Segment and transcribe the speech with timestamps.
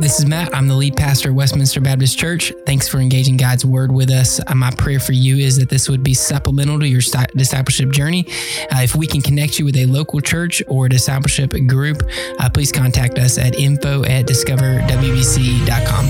[0.00, 0.54] This is Matt.
[0.54, 2.52] I'm the lead pastor at Westminster Baptist Church.
[2.64, 4.40] Thanks for engaging God's word with us.
[4.46, 7.00] Uh, my prayer for you is that this would be supplemental to your
[7.34, 8.24] discipleship journey.
[8.70, 12.04] Uh, if we can connect you with a local church or discipleship group,
[12.38, 16.06] uh, please contact us at info at discoverwbc.com.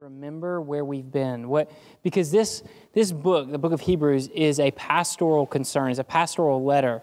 [0.00, 1.48] Remember where we've been.
[1.48, 1.68] What
[2.04, 2.62] because this
[2.92, 7.02] this book, the book of Hebrews, is a pastoral concern, is a pastoral letter.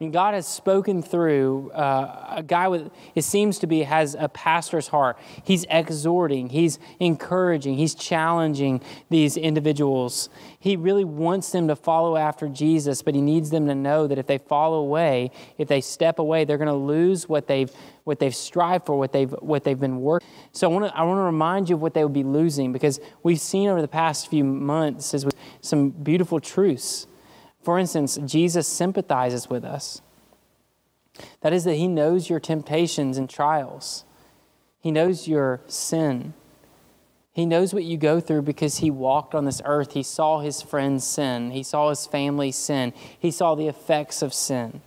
[0.00, 4.86] God has spoken through uh, a guy with, it seems to be, has a pastor's
[4.88, 5.18] heart.
[5.42, 8.80] He's exhorting, he's encouraging, he's challenging
[9.10, 10.28] these individuals.
[10.60, 14.18] He really wants them to follow after Jesus, but he needs them to know that
[14.18, 17.72] if they fall away, if they step away, they're going to lose what they've,
[18.04, 20.28] what they've strived for, what they've, what they've been working.
[20.52, 22.72] So I want, to, I want to remind you of what they would be losing
[22.72, 25.26] because we've seen over the past few months as
[25.60, 27.08] some beautiful truths
[27.68, 30.00] for instance, Jesus sympathizes with us.
[31.42, 34.06] That is, that He knows your temptations and trials,
[34.80, 36.32] He knows your sin.
[37.30, 39.92] He knows what you go through because He walked on this earth.
[39.92, 44.32] He saw His friends sin, He saw His family sin, He saw the effects of
[44.32, 44.80] sin.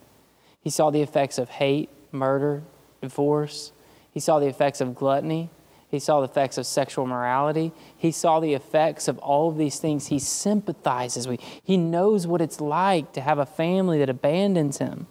[0.60, 2.64] He saw the effects of hate, murder,
[3.00, 3.74] divorce.
[4.10, 5.52] He saw the effects of gluttony.
[5.92, 7.74] He saw the effects of sexual morality.
[7.98, 10.08] He saw the effects of all of these things.
[10.08, 11.42] He sympathizes with.
[11.62, 15.08] He knows what it's like to have a family that abandons him.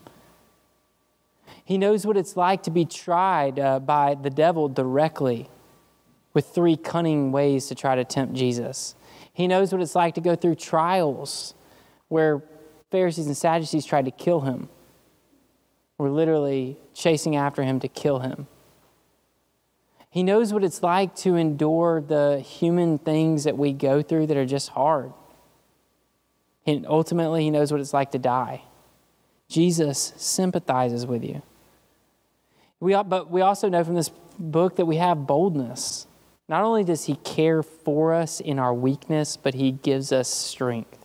[1.63, 5.51] He knows what it's like to be tried uh, by the devil directly
[6.33, 8.95] with three cunning ways to try to tempt Jesus.
[9.35, 11.55] He knows what it's like to go through trials
[12.09, 12.43] where
[12.91, 14.71] Pharisees and Sadducees tried to kill him.
[15.99, 18.47] We're literally chasing after him to kill him.
[20.11, 24.37] He knows what it's like to endure the human things that we go through that
[24.37, 25.13] are just hard.
[26.67, 28.63] And ultimately, He knows what it's like to die.
[29.49, 31.43] Jesus sympathizes with you.
[32.81, 36.07] We, but we also know from this book that we have boldness.
[36.49, 40.99] Not only does He care for us in our weakness, but He gives us strength.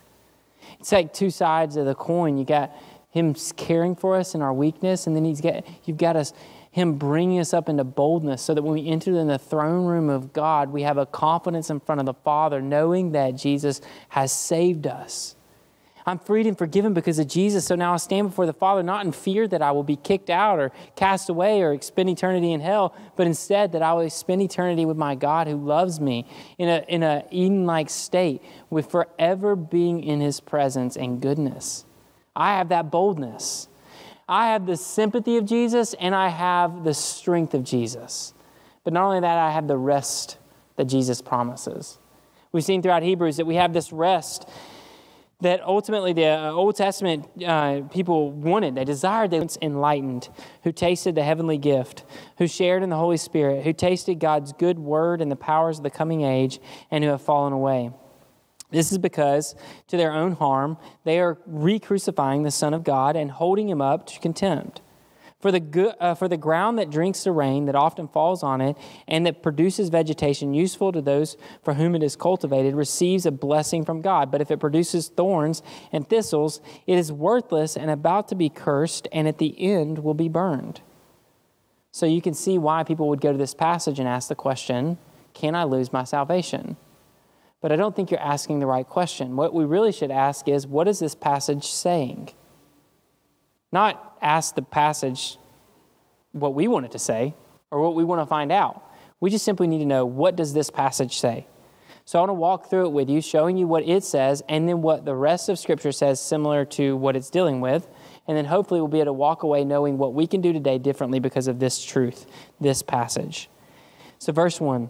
[0.80, 2.38] It's like two sides of the coin.
[2.38, 2.76] You got
[3.12, 6.34] Him caring for us in our weakness, and then He's got you've got us
[6.76, 10.10] him bringing us up into boldness so that when we enter in the throne room
[10.10, 14.30] of God, we have a confidence in front of the Father, knowing that Jesus has
[14.34, 15.38] saved us.
[16.06, 17.64] I'm freed and forgiven because of Jesus.
[17.64, 20.30] So now I stand before the Father, not in fear that I will be kicked
[20.30, 24.42] out or cast away or spend eternity in hell, but instead that I will spend
[24.42, 28.92] eternity with my God who loves me in a, in a Eden like state, with
[28.92, 31.86] forever being in his presence and goodness.
[32.36, 33.70] I have that boldness.
[34.28, 38.34] I have the sympathy of Jesus and I have the strength of Jesus.
[38.84, 40.38] But not only that, I have the rest
[40.78, 42.00] that Jesus promises.
[42.52, 44.50] We've seen throughout Hebrews that we have this rest
[45.42, 48.76] that ultimately the uh, Old Testament uh, people wanted.
[48.76, 50.30] They desired, they were enlightened,
[50.64, 52.04] who tasted the heavenly gift,
[52.38, 55.84] who shared in the Holy Spirit, who tasted God's good word and the powers of
[55.84, 56.60] the coming age,
[56.90, 57.92] and who have fallen away.
[58.76, 59.56] This is because,
[59.88, 63.82] to their own harm, they are re crucifying the Son of God and holding him
[63.82, 64.82] up to contempt.
[65.40, 68.76] For the, uh, for the ground that drinks the rain that often falls on it
[69.08, 73.86] and that produces vegetation useful to those for whom it is cultivated receives a blessing
[73.86, 74.30] from God.
[74.30, 75.62] But if it produces thorns
[75.94, 80.16] and thistles, it is worthless and about to be cursed, and at the end will
[80.16, 80.82] be burned.
[81.92, 84.98] So you can see why people would go to this passage and ask the question
[85.34, 86.76] Can I lose my salvation?
[87.62, 89.36] But I don't think you're asking the right question.
[89.36, 92.30] What we really should ask is what is this passage saying?
[93.72, 95.38] Not ask the passage
[96.32, 97.34] what we want it to say
[97.72, 98.84] or what we want to find out.
[99.20, 101.48] We just simply need to know what does this passage say?
[102.08, 104.70] So I want to walk through it with you, showing you what it says and
[104.70, 107.88] then what the rest of Scripture says, similar to what it's dealing with.
[108.28, 110.78] And then hopefully we'll be able to walk away knowing what we can do today
[110.78, 112.28] differently because of this truth,
[112.62, 113.50] this passage.
[114.20, 114.90] So, verse 1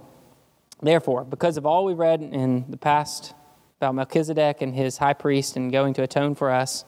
[0.82, 3.34] Therefore, because of all we read in the past
[3.80, 6.86] about Melchizedek and his high priest and going to atone for us,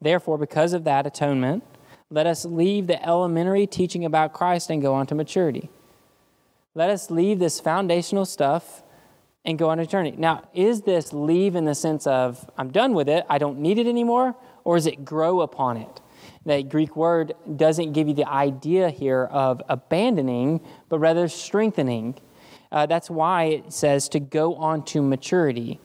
[0.00, 1.64] therefore, because of that atonement,
[2.10, 5.68] let us leave the elementary teaching about Christ and go on to maturity.
[6.74, 8.82] Let us leave this foundational stuff
[9.44, 10.16] and go on to eternity.
[10.16, 13.78] Now, is this leave in the sense of I'm done with it, I don't need
[13.78, 16.00] it anymore, or is it grow upon it?
[16.46, 22.14] That Greek word doesn't give you the idea here of abandoning, but rather strengthening
[22.70, 25.80] uh, that's why it says to go on to maturity.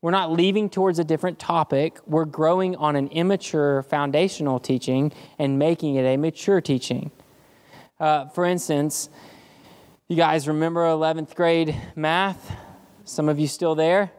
[0.00, 1.98] We're not leaving towards a different topic.
[2.06, 7.12] We're growing on an immature foundational teaching and making it a mature teaching.
[8.00, 9.08] Uh, for instance,
[10.08, 12.56] you guys remember 11th grade math?
[13.04, 14.10] Some of you still there?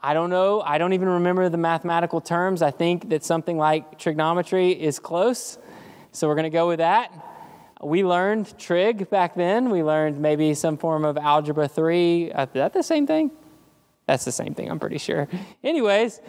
[0.00, 0.60] I don't know.
[0.60, 2.62] I don't even remember the mathematical terms.
[2.62, 5.58] I think that something like trigonometry is close.
[6.12, 7.10] So we're going to go with that.
[7.82, 9.70] We learned trig back then.
[9.70, 12.32] We learned maybe some form of algebra 3.
[12.32, 13.30] Uh, is that the same thing?
[14.06, 15.28] That's the same thing, I'm pretty sure.
[15.64, 16.20] Anyways,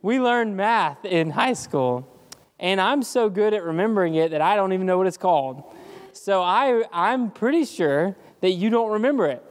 [0.00, 2.08] we learned math in high school,
[2.58, 5.64] and I'm so good at remembering it that I don't even know what it's called.
[6.12, 9.44] So I, I'm pretty sure that you don't remember it.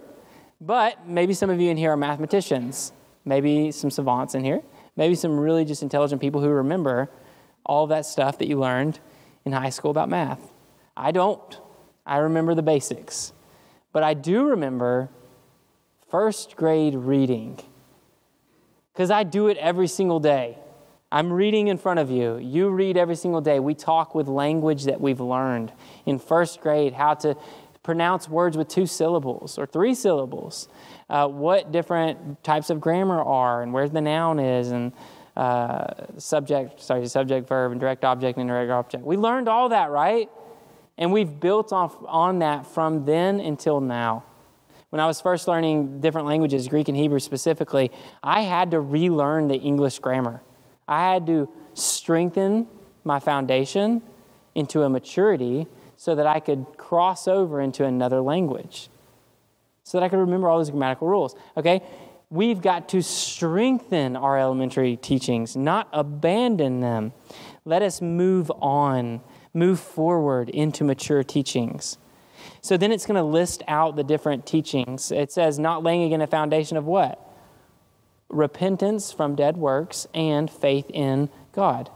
[0.60, 2.92] But maybe some of you in here are mathematicians,
[3.24, 4.62] maybe some savants in here,
[4.96, 7.10] maybe some really just intelligent people who remember
[7.66, 9.00] all that stuff that you learned
[9.44, 10.40] in high school about math.
[10.96, 11.60] I don't.
[12.06, 13.34] I remember the basics.
[13.92, 15.10] But I do remember
[16.10, 17.60] first grade reading
[18.94, 20.58] because I do it every single day.
[21.12, 22.38] I'm reading in front of you.
[22.38, 23.60] You read every single day.
[23.60, 25.72] We talk with language that we've learned
[26.06, 27.38] in first grade, how to
[27.84, 30.68] pronounce words with two syllables or three syllables,
[31.10, 34.92] uh, what different types of grammar are, and where the noun is, and
[35.38, 35.86] uh,
[36.18, 39.06] subject, sorry, subject, verb, and direct object, and indirect object.
[39.06, 40.30] We learned all that, right?
[40.98, 44.24] And we've built off on that from then until now.
[44.90, 47.92] When I was first learning different languages, Greek and Hebrew specifically,
[48.24, 50.42] I had to relearn the English grammar.
[50.88, 52.68] I had to strengthen
[53.04, 54.02] my foundation
[54.54, 58.90] into a maturity so that I could cross over into another language,
[59.84, 61.36] so that I could remember all those grammatical rules.
[61.58, 61.82] Okay?
[62.30, 67.14] We've got to strengthen our elementary teachings, not abandon them.
[67.66, 69.22] Let us move on,
[69.56, 71.98] move forward into mature teachings.
[72.62, 75.12] So then it's going to list out the different teachings.
[75.12, 77.22] It says, not laying again a foundation of what?
[78.30, 81.90] Repentance from dead works and faith in God.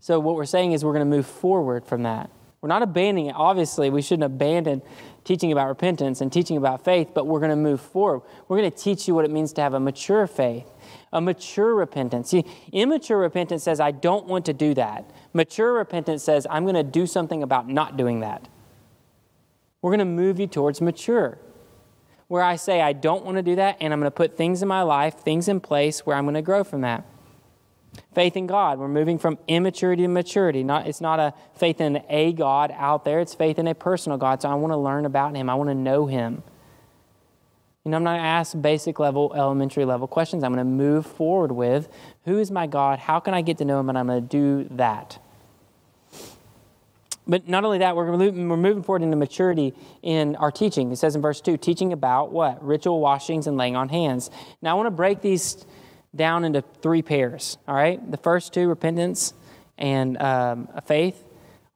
[0.00, 2.30] So, what we're saying is we're going to move forward from that.
[2.60, 3.34] We're not abandoning it.
[3.36, 4.82] Obviously, we shouldn't abandon
[5.24, 8.22] teaching about repentance and teaching about faith, but we're going to move forward.
[8.48, 10.66] We're going to teach you what it means to have a mature faith,
[11.16, 12.28] a mature repentance.
[12.28, 15.10] See, immature repentance says, I don't want to do that.
[15.32, 18.48] Mature repentance says, I'm going to do something about not doing that.
[19.80, 21.38] We're going to move you towards mature,
[22.28, 24.60] where I say, I don't want to do that, and I'm going to put things
[24.60, 27.04] in my life, things in place where I'm going to grow from that.
[28.14, 28.78] Faith in God.
[28.78, 30.62] We're moving from immaturity to maturity.
[30.64, 34.18] Not, it's not a faith in a God out there, it's faith in a personal
[34.18, 34.42] God.
[34.42, 36.42] So I want to learn about Him, I want to know Him.
[37.86, 40.42] You know, I'm not going to ask basic level, elementary level questions.
[40.42, 41.88] I'm going to move forward with
[42.24, 42.98] who is my God?
[42.98, 43.88] How can I get to know Him?
[43.88, 45.20] And I'm going to do that.
[47.28, 49.72] But not only that, we're, we're moving forward into maturity
[50.02, 50.90] in our teaching.
[50.90, 52.60] It says in verse 2 teaching about what?
[52.60, 54.32] Ritual washings and laying on hands.
[54.60, 55.64] Now, I want to break these
[56.12, 58.10] down into three pairs, all right?
[58.10, 59.32] The first two, repentance
[59.78, 61.22] and um, faith,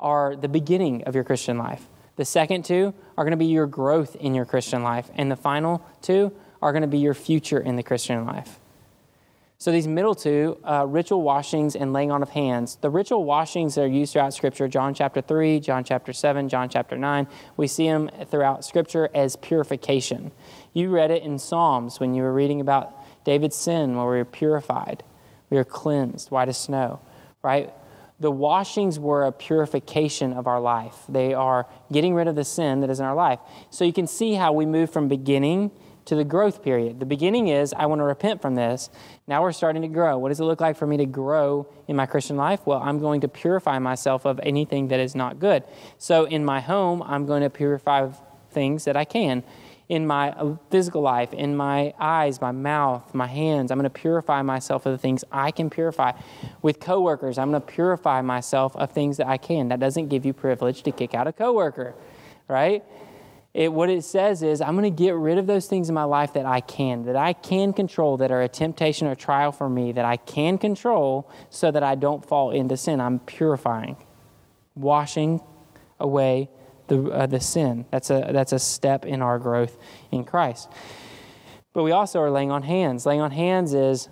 [0.01, 1.87] are the beginning of your Christian life.
[2.21, 5.11] The second two are going to be your growth in your Christian life.
[5.15, 6.31] And the final two
[6.61, 8.61] are going to be your future in the Christian life.
[9.57, 13.75] So these middle two, uh, ritual washings and laying on of hands, the ritual washings
[13.77, 17.27] that are used throughout Scripture, John chapter 3, John chapter 7, John chapter 9,
[17.57, 20.31] we see them throughout Scripture as purification.
[20.75, 22.93] You read it in Psalms when you were reading about
[23.25, 25.03] David's sin, where we were purified,
[25.49, 27.01] we were cleansed, white as snow,
[27.43, 27.73] right?
[28.21, 30.95] The washings were a purification of our life.
[31.09, 33.41] They are getting rid of the sin that is in our life.
[33.71, 35.71] So you can see how we move from beginning
[36.05, 37.01] to the growth period.
[37.01, 38.91] The beginning is, I want to repent from this.
[39.27, 40.19] Now we're starting to grow.
[40.19, 42.61] What does it look like for me to grow in my Christian life?
[42.67, 45.65] Well, I'm going to purify myself of anything that is not good.
[45.99, 48.11] So in my home, I'm going to purify
[48.50, 49.45] things that I can
[49.90, 53.73] in my uh, physical life, in my eyes, my mouth, my hands.
[53.73, 56.12] I'm going to purify myself of the things I can purify.
[56.62, 59.66] With coworkers, I'm going to purify myself of things that I can.
[59.66, 61.97] That doesn't give you privilege to kick out a coworker,
[62.47, 62.85] right?
[63.52, 66.04] It, what it says is, I'm going to get rid of those things in my
[66.04, 69.68] life that I can, that I can control, that are a temptation or trial for
[69.68, 73.00] me, that I can control so that I don't fall into sin.
[73.00, 73.97] I'm purifying,
[74.76, 75.40] washing
[75.99, 76.49] away
[76.90, 77.87] the, uh, the sin.
[77.90, 79.78] That's a, that's a step in our growth
[80.11, 80.68] in Christ.
[81.73, 83.06] But we also are laying on hands.
[83.06, 84.09] Laying on hands is,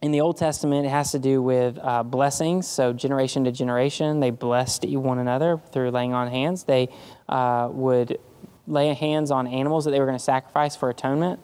[0.00, 2.68] in the Old Testament, it has to do with uh, blessings.
[2.68, 6.62] So, generation to generation, they blessed one another through laying on hands.
[6.62, 6.88] They
[7.28, 8.18] uh, would
[8.68, 11.40] lay hands on animals that they were going to sacrifice for atonement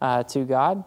[0.00, 0.84] uh, to God.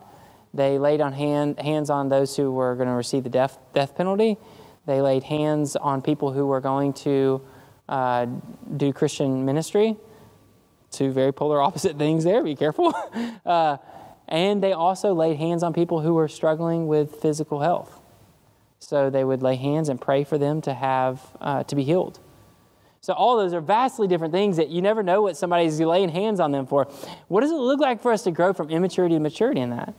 [0.53, 3.95] They laid on hand, hands on those who were going to receive the death, death
[3.95, 4.37] penalty.
[4.85, 7.41] They laid hands on people who were going to
[7.91, 8.25] uh,
[8.77, 9.97] do Christian ministry.
[10.89, 12.93] Two very polar opposite things there, be careful.
[13.45, 13.77] uh,
[14.27, 17.99] and they also laid hands on people who were struggling with physical health.
[18.79, 22.19] So they would lay hands and pray for them to have uh, to be healed.
[23.01, 26.39] So all those are vastly different things that you never know what somebody's laying hands
[26.39, 26.85] on them for.
[27.27, 29.93] What does it look like for us to grow from immaturity to maturity in that?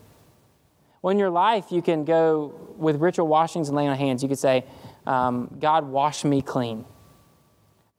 [1.03, 4.23] Well, in your life, you can go with ritual washings and laying on hands.
[4.23, 4.65] You could say,
[5.05, 6.85] um, God, wash me clean.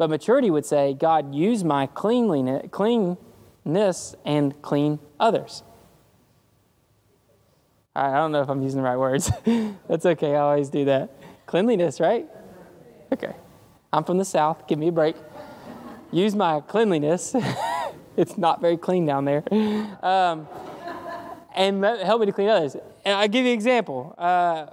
[0.04, 3.16] But maturity would say, God, use my cleanliness,
[4.26, 5.64] and clean others.
[7.96, 9.32] I don't know if I'm using the right words.
[9.88, 10.36] That's okay.
[10.36, 11.10] I always do that.
[11.46, 12.28] Cleanliness, right?
[13.14, 13.34] Okay.
[13.94, 14.68] I'm from the South.
[14.68, 15.16] Give me a break.
[16.12, 17.34] Use my cleanliness.
[18.18, 19.42] it's not very clean down there.
[20.04, 20.50] Um,
[21.56, 22.76] and help me to clean others.
[23.06, 24.16] And I'll give you an example.
[24.18, 24.66] Uh,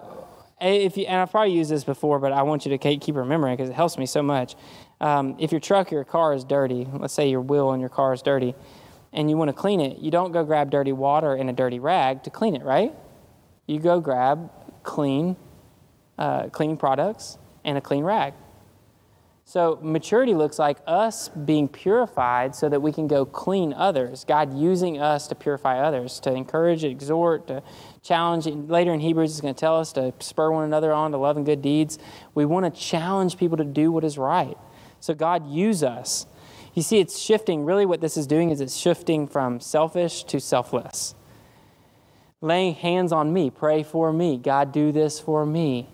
[0.60, 3.56] if you, and I've probably used this before, but I want you to keep remembering
[3.56, 4.56] because it helps me so much.
[5.00, 7.88] Um, if your truck or your car is dirty, let's say your wheel in your
[7.88, 8.54] car is dirty,
[9.12, 11.78] and you want to clean it, you don't go grab dirty water and a dirty
[11.78, 12.94] rag to clean it, right?
[13.66, 14.50] You go grab
[14.82, 15.36] clean
[16.18, 18.34] uh, cleaning products and a clean rag.
[19.46, 24.24] So, maturity looks like us being purified so that we can go clean others.
[24.24, 27.62] God using us to purify others, to encourage, exhort, to
[28.00, 28.46] challenge.
[28.46, 31.36] Later in Hebrews, it's going to tell us to spur one another on to love
[31.36, 31.98] and good deeds.
[32.32, 34.56] We want to challenge people to do what is right.
[35.00, 36.26] So, God, use us.
[36.74, 37.64] You see, it's shifting.
[37.64, 41.14] Really, what this is doing is it's shifting from selfish to selfless.
[42.40, 44.38] Laying hands on me, pray for me.
[44.38, 45.88] God, do this for me,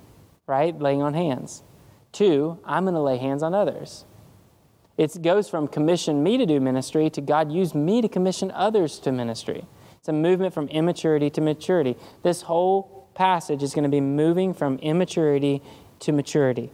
[0.46, 0.78] right?
[0.78, 1.62] Laying on hands.
[2.12, 4.04] Two, I'm going to lay hands on others.
[4.96, 8.98] It goes from commission me to do ministry to God use me to commission others
[9.00, 9.66] to ministry.
[9.98, 11.96] It's a movement from immaturity to maturity.
[12.22, 15.62] This whole passage is going to be moving from immaturity
[16.00, 16.70] to maturity.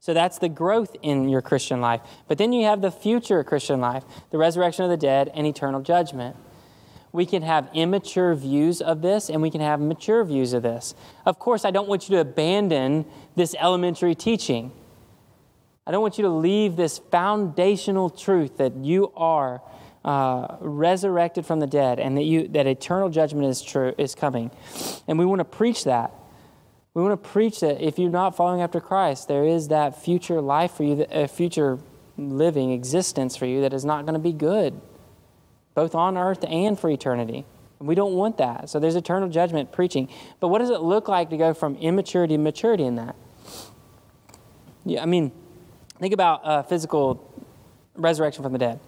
[0.00, 2.00] So that's the growth in your Christian life.
[2.26, 5.80] But then you have the future Christian life, the resurrection of the dead and eternal
[5.80, 6.36] judgment
[7.12, 10.94] we can have immature views of this and we can have mature views of this.
[11.26, 13.04] Of course, I don't want you to abandon
[13.34, 14.72] this elementary teaching.
[15.86, 19.60] I don't want you to leave this foundational truth that you are
[20.04, 24.50] uh, resurrected from the dead and that, you, that eternal judgment is, true, is coming.
[25.08, 26.12] And we want to preach that.
[26.92, 30.40] We want to preach that if you're not following after Christ, there is that future
[30.40, 31.78] life for you, a future
[32.16, 34.80] living existence for you that is not going to be good
[35.74, 37.44] both on earth and for eternity.
[37.78, 38.68] We don't want that.
[38.68, 40.08] So there's eternal judgment preaching.
[40.38, 43.16] But what does it look like to go from immaturity to maturity in that?
[44.84, 45.32] Yeah, I mean,
[45.98, 47.32] think about uh, physical
[47.94, 48.80] resurrection from the dead.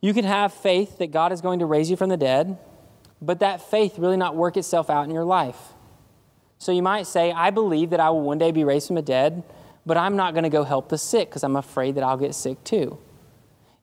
[0.00, 2.58] You can have faith that God is going to raise you from the dead,
[3.20, 5.74] but that faith really not work itself out in your life.
[6.58, 9.02] So you might say, I believe that I will one day be raised from the
[9.02, 9.42] dead,
[9.86, 12.34] but I'm not going to go help the sick because I'm afraid that I'll get
[12.34, 12.98] sick too.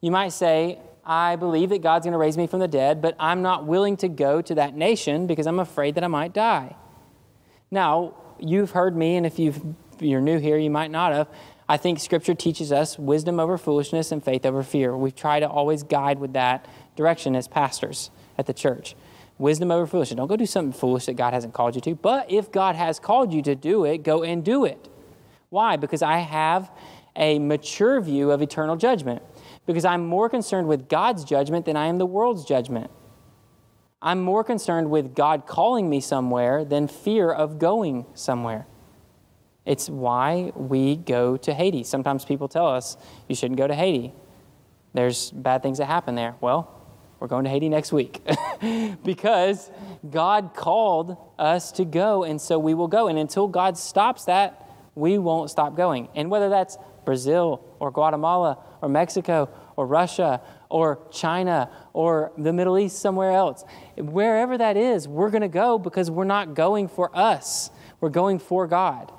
[0.01, 3.15] You might say, I believe that God's going to raise me from the dead, but
[3.20, 6.75] I'm not willing to go to that nation because I'm afraid that I might die.
[7.72, 9.53] Now, you've heard me, and if you
[10.01, 11.27] are new here, you might not have.
[11.67, 14.96] I think Scripture teaches us wisdom over foolishness and faith over fear.
[14.96, 18.96] We try to always guide with that direction as pastors at the church.
[19.38, 20.18] Wisdom over foolishness.
[20.18, 21.96] Don't go do something foolish that God hasn't called you to.
[21.96, 24.89] But if God has called you to do it, go and do it.
[25.50, 25.75] Why?
[25.75, 26.72] Because I have
[27.15, 29.22] a mature view of eternal judgment
[29.65, 32.92] because I'm more concerned with God's judgment than I am the world's judgment.
[34.01, 38.68] I'm more concerned with God calling me somewhere than fear of going somewhere.
[39.65, 41.84] It's why we go to Haiti.
[41.84, 44.13] Sometimes people tell us you shouldn't go to Haiti.
[44.94, 46.36] There's bad things that happen there.
[46.39, 46.85] Well,
[47.20, 48.22] we're going to Haiti next week
[49.04, 49.72] because
[50.10, 53.08] God called us to go, and so we will go.
[53.08, 54.62] And until God stops that,
[54.96, 56.10] we won't stop going.
[56.16, 62.78] And whether that's Brazil or Guatemala or Mexico or Russia or China or the Middle
[62.78, 63.64] East, somewhere else.
[63.98, 67.70] Wherever that is, we're going to go because we're not going for us,
[68.02, 69.12] we're going for God.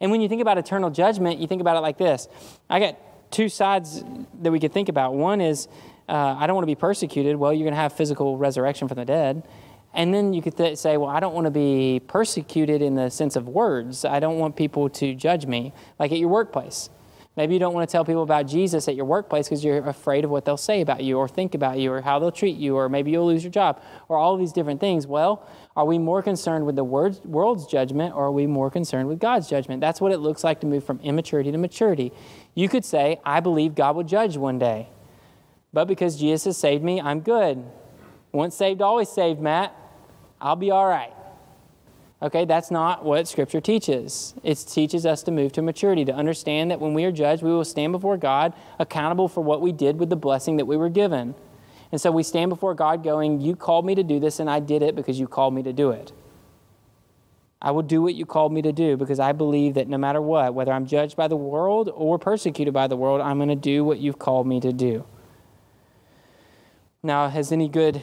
[0.00, 2.28] And when you think about eternal judgment, you think about it like this
[2.70, 2.98] I got
[3.30, 4.02] two sides
[4.40, 5.14] that we could think about.
[5.14, 5.68] One is,
[6.08, 7.36] uh, I don't want to be persecuted.
[7.36, 9.46] Well, you're going to have physical resurrection from the dead.
[9.94, 13.10] And then you could th- say, well, I don't want to be persecuted in the
[13.10, 14.04] sense of words.
[14.04, 16.90] I don't want people to judge me, like at your workplace.
[17.38, 20.24] Maybe you don't want to tell people about Jesus at your workplace because you're afraid
[20.24, 22.74] of what they'll say about you or think about you or how they'll treat you
[22.74, 25.06] or maybe you'll lose your job or all these different things.
[25.06, 29.20] Well, are we more concerned with the world's judgment or are we more concerned with
[29.20, 29.80] God's judgment?
[29.80, 32.12] That's what it looks like to move from immaturity to maturity.
[32.56, 34.88] You could say, I believe God will judge one day,
[35.78, 37.64] but because Jesus has saved me, I'm good.
[38.32, 39.72] Once saved, always saved, Matt.
[40.40, 41.12] I'll be all right.
[42.20, 44.34] Okay, that's not what Scripture teaches.
[44.42, 47.52] It teaches us to move to maturity, to understand that when we are judged, we
[47.52, 50.88] will stand before God accountable for what we did with the blessing that we were
[50.88, 51.36] given.
[51.92, 54.58] And so we stand before God going, You called me to do this, and I
[54.58, 56.10] did it because you called me to do it.
[57.62, 60.20] I will do what you called me to do because I believe that no matter
[60.20, 63.54] what, whether I'm judged by the world or persecuted by the world, I'm going to
[63.54, 65.04] do what you've called me to do.
[67.08, 68.02] Now, as any good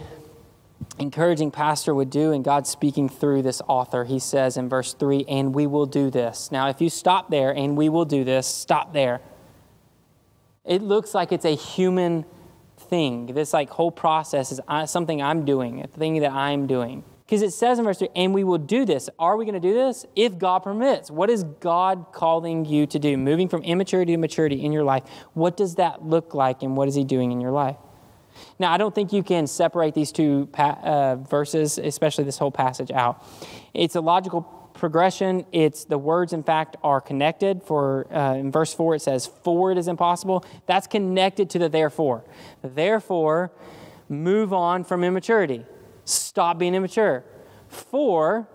[0.98, 4.04] encouraging pastor would do, and God speaking through this author.
[4.04, 6.52] He says in verse 3, and we will do this.
[6.52, 9.22] Now, if you stop there, and we will do this, stop there.
[10.66, 12.26] It looks like it's a human
[12.78, 13.28] thing.
[13.28, 14.60] This like whole process is
[14.90, 17.04] something I'm doing, a thing that I'm doing.
[17.28, 19.08] Because it says in verse 3, and we will do this.
[19.20, 20.08] Are we going to do this?
[20.16, 21.12] If God permits.
[21.12, 23.18] What is God calling you to do?
[23.18, 25.04] Moving from immaturity to maturity in your life.
[25.36, 27.78] What does that look like, and what is He doing in your life?
[28.60, 32.52] Now, I don't think you can separate these two pa- uh, verses, especially this whole
[32.52, 33.24] passage, out.
[33.74, 34.42] It's a logical
[34.74, 35.46] progression.
[35.52, 37.64] It's the words, in fact, are connected.
[37.64, 41.70] For uh, in verse four, it says, "For it is impossible." That's connected to the
[41.70, 42.24] therefore.
[42.62, 43.52] Therefore,
[44.10, 45.66] move on from immaturity.
[46.04, 47.24] Stop being immature.
[47.68, 48.48] For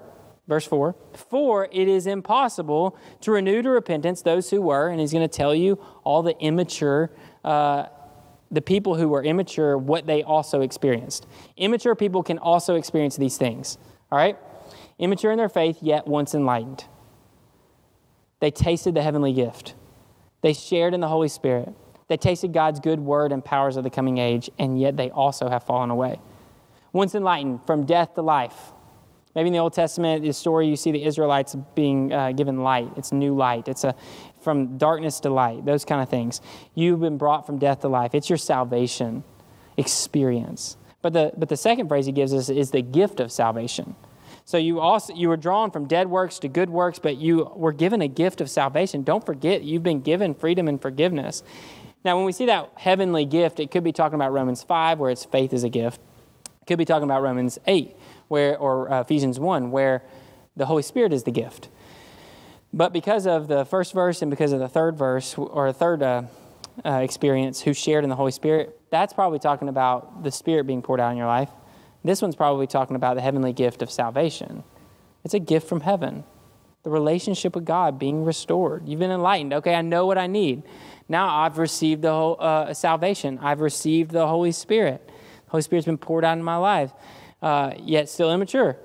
[0.51, 0.95] verse 4
[1.31, 5.37] For it is impossible to renew to repentance those who were, and he's going to
[5.37, 7.11] tell you all the immature
[7.45, 7.87] uh,
[8.51, 11.27] the people who were immature what they also experienced.
[11.57, 13.79] Immature people can also experience these things,
[14.11, 14.37] all right?
[14.99, 16.85] Immature in their faith, yet once enlightened.
[18.41, 19.75] They tasted the heavenly gift,
[20.43, 21.75] they shared in the Holy Spirit,
[22.09, 25.49] they tasted God's good word and powers of the coming age, and yet they also
[25.49, 26.21] have fallen away.
[26.93, 28.73] Once enlightened, from death to life.
[29.35, 32.91] Maybe in the Old Testament, the story you see the Israelites being uh, given light.
[32.97, 33.69] It's new light.
[33.69, 33.95] It's a
[34.41, 36.41] from darkness to light, those kind of things.
[36.75, 38.15] You've been brought from death to life.
[38.15, 39.23] It's your salvation
[39.77, 40.77] experience.
[41.03, 43.95] But the, but the second phrase he gives us is the gift of salvation.
[44.45, 47.73] So you also you were drawn from dead works to good works, but you were
[47.73, 49.05] given a gift of salvation.
[49.05, 51.43] Don't forget you've been given freedom and forgiveness.
[52.05, 55.11] Now, when we see that heavenly gift, it could be talking about Romans 5, where
[55.11, 56.01] it's faith is a gift.
[56.63, 57.95] It could be talking about Romans 8,
[58.31, 60.03] where or uh, Ephesians 1, where
[60.57, 61.69] the Holy Spirit is the gift.
[62.73, 66.23] But because of the first verse and because of the third verse or third uh,
[66.85, 70.81] uh, experience, who shared in the Holy Spirit, that's probably talking about the Spirit being
[70.81, 71.51] poured out in your life.
[72.05, 74.63] This one's probably talking about the heavenly gift of salvation.
[75.25, 76.23] It's a gift from heaven,
[76.85, 78.89] the relationship with God being restored.
[78.89, 79.53] You've been enlightened.
[79.55, 80.63] Okay, I know what I need.
[81.09, 83.41] Now I've received the whole, uh, salvation.
[83.43, 85.05] I've received the Holy Spirit.
[85.47, 86.93] The Holy Spirit's been poured out in my life,
[87.43, 88.77] uh, yet still immature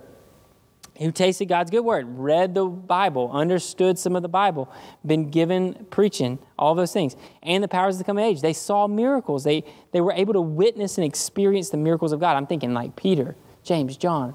[0.99, 4.71] who tasted God's good word, read the Bible, understood some of the Bible,
[5.05, 8.41] been given preaching, all those things, and the powers of the coming age.
[8.41, 9.43] They saw miracles.
[9.43, 12.37] They, they were able to witness and experience the miracles of God.
[12.37, 14.29] I'm thinking like Peter, James, John.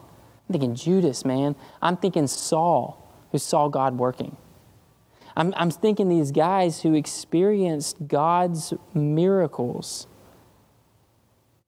[0.48, 1.56] I'm thinking Judas, man.
[1.80, 4.36] I'm thinking Saul, who saw God working.
[5.36, 10.06] I'm, I'm thinking these guys who experienced God's miracles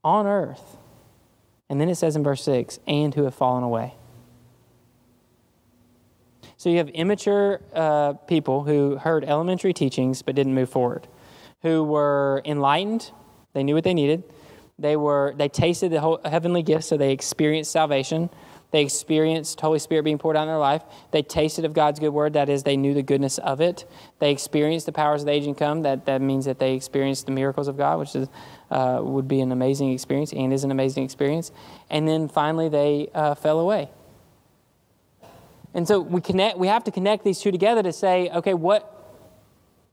[0.04, 0.76] on earth.
[1.72, 3.94] And then it says in verse 6, and who have fallen away.
[6.58, 11.08] So you have immature uh, people who heard elementary teachings but didn't move forward,
[11.62, 13.10] who were enlightened,
[13.54, 14.22] they knew what they needed,
[14.78, 18.28] they were they tasted the whole heavenly gift, so they experienced salvation.
[18.72, 20.82] They experienced Holy Spirit being poured out in their life.
[21.10, 22.32] They tasted of God's good word.
[22.32, 23.84] That is, they knew the goodness of it.
[24.18, 25.82] They experienced the powers of the age and come.
[25.82, 28.28] That, that means that they experienced the miracles of God, which is,
[28.72, 31.52] uh, would be an amazing experience and is an amazing experience.
[31.90, 33.90] And then finally, they uh, fell away.
[35.74, 38.88] And so we connect we have to connect these two together to say, okay, what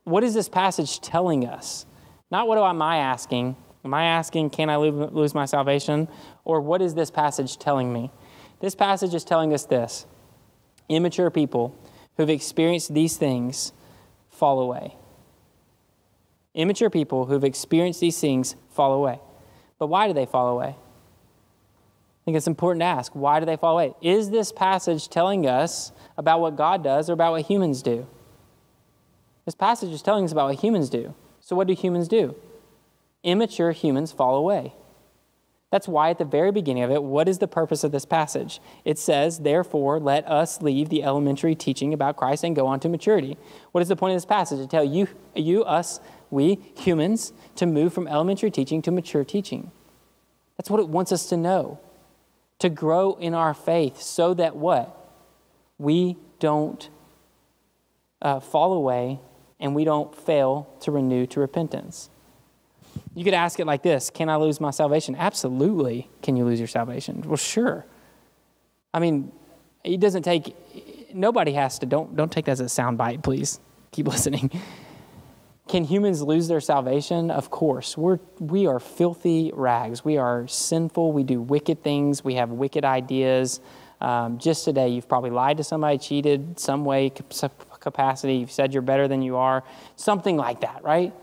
[0.06, 1.86] what is this passage telling us?
[2.32, 3.58] Not what am I asking?
[3.84, 6.08] Am I asking, can I lose my salvation?
[6.44, 8.12] Or what is this passage telling me?
[8.60, 10.06] This passage is telling us this
[10.90, 11.76] immature people
[12.18, 13.72] who've experienced these things
[14.30, 14.96] fall away.
[16.56, 19.20] Immature people who've experienced these things fall away.
[19.78, 20.76] But why do they fall away?
[20.76, 23.94] I think it's important to ask why do they fall away?
[24.02, 28.08] Is this passage telling us about what God does or about what humans do?
[29.46, 31.16] This passage is telling us about what humans do.
[31.40, 32.36] So, what do humans do?
[33.24, 34.74] Immature humans fall away.
[35.72, 38.60] That's why, at the very beginning of it, what is the purpose of this passage?
[38.86, 42.90] It says, Therefore, let us leave the elementary teaching about Christ and go on to
[42.90, 43.38] maturity.
[43.72, 44.60] What is the point of this passage?
[44.60, 46.00] To tell you, you, us,
[46.32, 49.72] we, humans, to move from elementary teaching to mature teaching.
[50.58, 51.80] That's what it wants us to know
[52.60, 54.96] to grow in our faith so that what?
[55.78, 56.90] We don't
[58.22, 59.20] uh, fall away
[59.60, 62.10] and we don't fail to renew to repentance.
[63.16, 65.16] You could ask it like this Can I lose my salvation?
[65.18, 66.10] Absolutely.
[66.22, 67.24] Can you lose your salvation?
[67.26, 67.86] Well, sure.
[68.94, 69.32] I mean,
[69.84, 70.56] it doesn't take,
[71.14, 73.60] nobody has to, don't, don't take that as a sound bite, please.
[73.92, 74.52] Keep listening.
[75.70, 77.30] Can humans lose their salvation?
[77.30, 77.96] Of course.
[77.96, 80.04] We're, we are filthy rags.
[80.04, 81.12] We are sinful.
[81.12, 82.24] We do wicked things.
[82.24, 83.62] We have wicked ideas.
[84.02, 87.12] Um, just today, you've probably lied to somebody, cheated some way,
[87.80, 88.38] capacity.
[88.38, 89.64] You've said you're better than you are.
[89.96, 91.14] Something like that, right?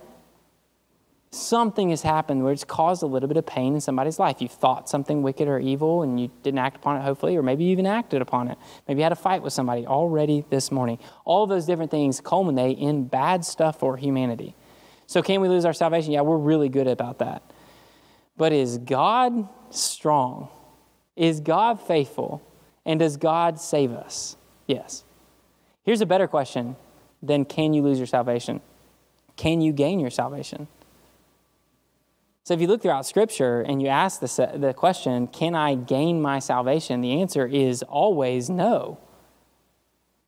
[1.30, 4.40] Something has happened where it's caused a little bit of pain in somebody's life.
[4.40, 7.64] You've thought something wicked or evil and you didn't act upon it, hopefully, or maybe
[7.64, 8.58] you even acted upon it.
[8.86, 10.98] Maybe you had a fight with somebody already this morning.
[11.24, 14.54] All those different things culminate in bad stuff for humanity.
[15.06, 16.12] So, can we lose our salvation?
[16.12, 17.42] Yeah, we're really good about that.
[18.36, 20.48] But is God strong?
[21.14, 22.42] Is God faithful?
[22.84, 24.36] And does God save us?
[24.66, 25.04] Yes.
[25.84, 26.76] Here's a better question
[27.22, 28.60] than can you lose your salvation?
[29.36, 30.68] Can you gain your salvation?
[32.46, 36.22] So if you look throughout Scripture and you ask the, the question, can I gain
[36.22, 37.00] my salvation?
[37.00, 39.00] The answer is always no.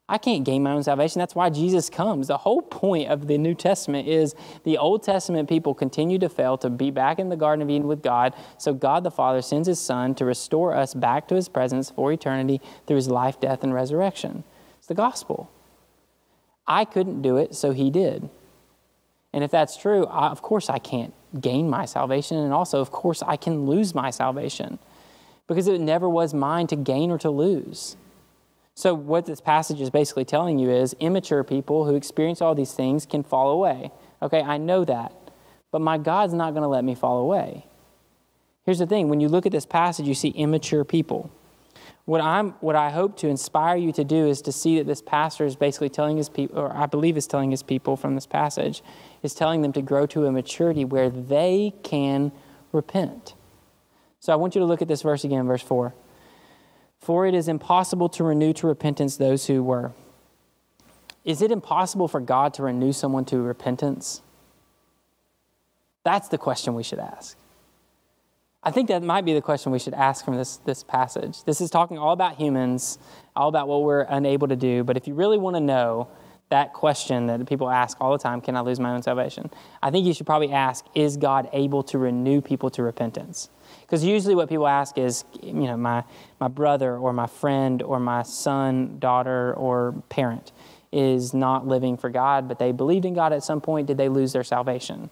[0.09, 1.21] I can't gain my own salvation.
[1.21, 2.27] That's why Jesus comes.
[2.27, 6.59] The whole point of the New Testament is the Old Testament people continue to fail
[6.59, 8.35] to be back in the Garden of Eden with God.
[8.59, 12.11] So God the Father sends his Son to restore us back to his presence for
[12.11, 14.43] eternity through his life, death, and resurrection.
[14.79, 15.53] It's the gospel.
[16.67, 18.29] I couldn't do it, so he did.
[19.33, 22.37] And if that's true, I, of course I can't gain my salvation.
[22.37, 24.79] And also, of course, I can lose my salvation
[25.47, 27.97] because it never was mine to gain or to lose.
[28.75, 32.73] So, what this passage is basically telling you is immature people who experience all these
[32.73, 33.91] things can fall away.
[34.23, 35.13] Okay, I know that.
[35.73, 37.67] But my God's not going to let me fall away.
[38.65, 41.31] Here's the thing when you look at this passage, you see immature people.
[42.09, 45.03] What, I'm, what I hope to inspire you to do is to see that this
[45.03, 48.27] pastor is basically telling his people, or I believe is telling his people from this
[48.27, 48.83] passage,
[49.23, 52.33] is telling them to grow to a maturity where they can
[52.73, 53.35] repent.
[54.21, 55.93] So I want you to look at this verse again, verse 4.
[56.99, 59.93] For it is impossible to renew to repentance those who were.
[61.27, 64.23] Is it impossible for God to renew someone to repentance?
[66.05, 67.37] That's the question we should ask.
[68.63, 71.45] I think that might be the question we should ask from this, this passage.
[71.45, 72.99] This is talking all about humans,
[73.37, 74.83] all about what we're unable to do.
[74.83, 76.09] But if you really want to know
[76.51, 79.51] that question that people ask all the time can I lose my own salvation?
[79.83, 83.49] I think you should probably ask is God able to renew people to repentance?
[83.83, 86.05] Because usually what people ask is, you know, my,
[86.41, 90.53] my brother or my friend or my son, daughter, or parent
[90.91, 93.87] is not living for God, but they believed in God at some point.
[93.87, 95.11] Did they lose their salvation?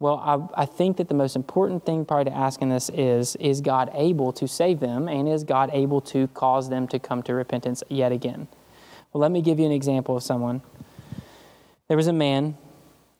[0.00, 0.16] Well,
[0.56, 3.60] I, I, think that the most important thing probably to ask in this is Is
[3.60, 7.34] God able to save them and is God able to cause them to come to
[7.34, 8.48] repentance yet again?
[9.12, 10.62] Well, let me give you an example of someone.
[11.88, 12.56] There was a man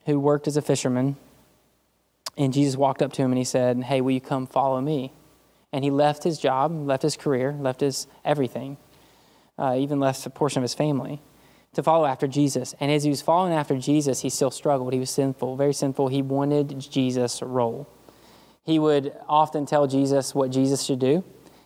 [0.07, 1.17] who worked as a fisherman,
[2.35, 5.13] and Jesus walked up to him and he said, Hey, will you come follow me?
[5.71, 8.77] And he left his job, left his career, left his everything,
[9.59, 11.21] uh, even left a portion of his family
[11.73, 12.75] to follow after Jesus.
[12.79, 14.93] And as he was following after Jesus, he still struggled.
[14.93, 16.09] He was sinful, very sinful.
[16.09, 17.87] He wanted Jesus' role.
[18.63, 21.23] He would often tell Jesus what Jesus should do.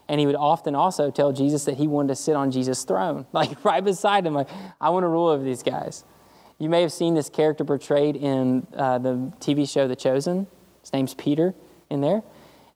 [0.07, 3.25] And he would often also tell Jesus that he wanted to sit on Jesus' throne,
[3.33, 4.33] like right beside him.
[4.33, 6.03] Like, I want to rule over these guys.
[6.59, 10.47] You may have seen this character portrayed in uh, the TV show The Chosen.
[10.81, 11.53] His name's Peter
[11.89, 12.21] in there.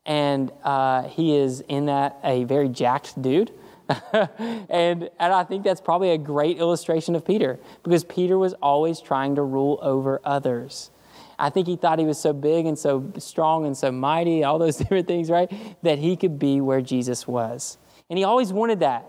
[0.06, 3.52] And uh, he is in that a very jacked dude
[4.14, 9.02] and, and I think that's probably a great illustration of Peter because Peter was always
[9.02, 10.92] trying to rule over others.
[11.40, 14.60] I think he thought he was so big and so strong and so mighty, all
[14.60, 15.52] those different things, right?
[15.84, 17.78] That he could be where Jesus was.
[18.10, 19.06] And he always wanted that.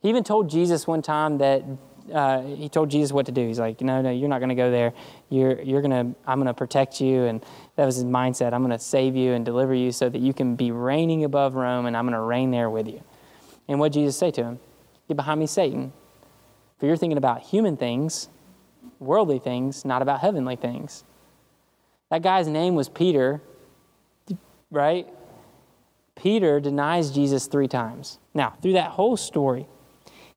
[0.00, 1.64] He even told Jesus one time that
[2.12, 3.46] uh, he told Jesus what to do.
[3.46, 4.92] He's like, no, no, you're not going to go there.
[5.28, 7.24] You're, you're going to, I'm going to protect you.
[7.24, 8.52] And that was his mindset.
[8.52, 11.54] I'm going to save you and deliver you so that you can be reigning above
[11.54, 13.02] Rome and I'm going to reign there with you.
[13.68, 14.60] And what Jesus say to him?
[15.08, 15.92] Get behind me, Satan.
[16.78, 18.28] For you're thinking about human things,
[18.98, 21.04] worldly things, not about heavenly things.
[22.10, 23.40] That guy's name was Peter,
[24.70, 25.06] right?
[26.14, 28.18] Peter denies Jesus three times.
[28.34, 29.66] Now, through that whole story,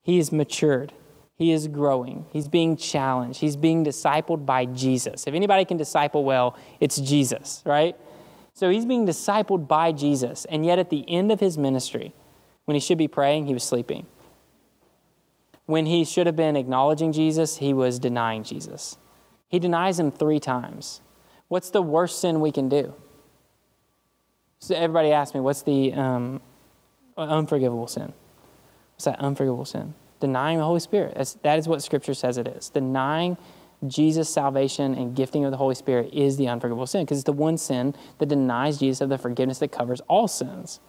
[0.02, 0.94] he is matured.
[1.36, 2.26] He is growing.
[2.34, 3.40] He's being challenged.
[3.40, 5.26] He's being discipled by Jesus.
[5.26, 7.96] If anybody can disciple well, it's Jesus, right?
[8.54, 10.46] So he's being discipled by Jesus.
[10.46, 12.14] And yet, at the end of his ministry,
[12.70, 14.06] when he should be praying, he was sleeping.
[15.66, 18.96] When he should have been acknowledging Jesus, he was denying Jesus.
[19.48, 21.02] He denies him three times.
[21.48, 22.94] What's the worst sin we can do?
[24.60, 26.42] So everybody asks me, what's the um,
[27.18, 28.14] unforgivable sin?
[28.94, 29.96] What's that unforgivable sin?
[30.20, 31.16] Denying the Holy Spirit.
[31.18, 32.70] That's, that is what Scripture says it is.
[32.70, 33.36] Denying
[33.88, 37.34] Jesus' salvation and gifting of the Holy Spirit is the unforgivable sin because it's the
[37.34, 40.80] one sin that denies Jesus of the forgiveness that covers all sins.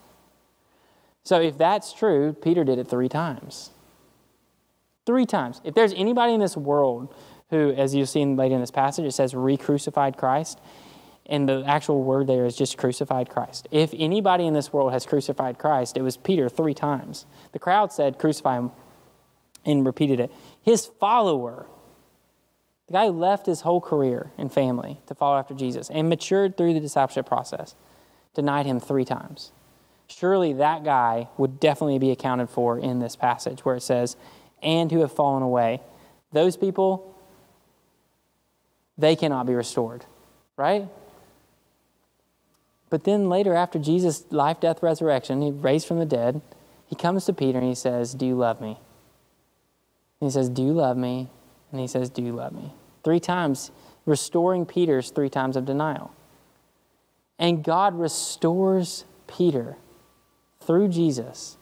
[1.24, 3.70] So if that's true, Peter did it three times.
[5.06, 5.60] Three times.
[5.64, 7.14] If there's anybody in this world
[7.50, 10.60] who, as you've seen later in this passage, it says re crucified Christ,
[11.26, 13.68] and the actual word there is just crucified Christ.
[13.70, 17.26] If anybody in this world has crucified Christ, it was Peter three times.
[17.52, 18.70] The crowd said, crucify him,
[19.64, 20.32] and repeated it.
[20.62, 21.66] His follower,
[22.90, 26.56] The guy who left his whole career and family to follow after Jesus and matured
[26.56, 27.76] through the discipleship process
[28.34, 29.52] denied him three times.
[30.10, 34.16] Surely that guy would definitely be accounted for in this passage where it says,
[34.62, 35.80] and who have fallen away.
[36.32, 37.16] Those people,
[38.98, 40.04] they cannot be restored,
[40.56, 40.88] right?
[42.90, 46.42] But then later, after Jesus' life, death, resurrection, he raised from the dead,
[46.86, 48.78] he comes to Peter and he says, Do you love me?
[50.20, 51.30] And he says, Do you love me?
[51.70, 52.72] And he says, Do you love me?
[53.04, 53.70] Three times,
[54.06, 56.12] restoring Peter's three times of denial.
[57.38, 59.76] And God restores Peter
[60.70, 61.56] through Jesus,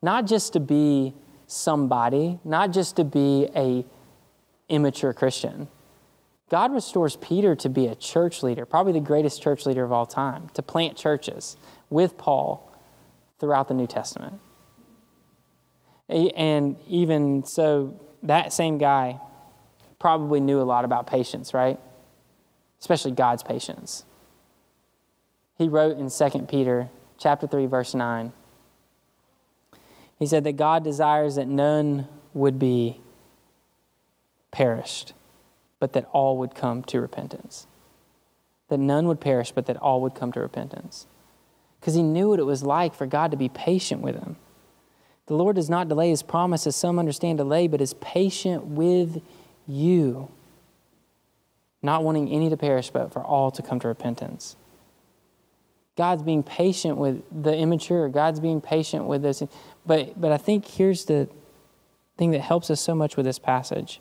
[0.00, 1.12] not just to be
[1.46, 3.84] somebody, not just to be a
[4.70, 5.68] immature Christian.
[6.48, 10.06] God restores Peter to be a church leader, probably the greatest church leader of all
[10.06, 11.58] time, to plant churches
[11.90, 12.74] with Paul
[13.38, 14.40] throughout the New Testament.
[16.08, 19.20] And even so, that same guy
[19.98, 21.78] probably knew a lot about patience, right?
[22.80, 24.06] Especially God's patience.
[25.58, 26.88] He wrote in 2 Peter
[27.22, 28.32] chapter 3 verse 9.
[30.18, 33.00] He said that God desires that none would be
[34.50, 35.14] perished,
[35.80, 37.66] but that all would come to repentance.
[38.68, 41.06] That none would perish, but that all would come to repentance.
[41.80, 44.36] Because he knew what it was like for God to be patient with him.
[45.26, 49.22] The Lord does not delay his promise, as some understand delay, but is patient with
[49.66, 50.28] you,
[51.82, 54.56] not wanting any to perish, but for all to come to repentance.
[55.96, 58.08] God's being patient with the immature.
[58.08, 59.42] God's being patient with this.
[59.84, 61.28] But, but I think here's the
[62.16, 64.00] thing that helps us so much with this passage.